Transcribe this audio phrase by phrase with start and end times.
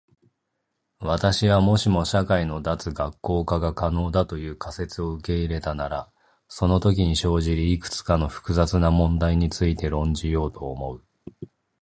[0.99, 6.11] 私は、もしも社会の脱学校化が可能だという仮説を受け入れたなら
[6.47, 11.05] そのときに生じるいくつかの複雑な問題について論じようと思う。